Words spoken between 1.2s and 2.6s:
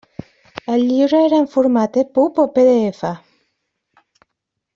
era en format EPUB o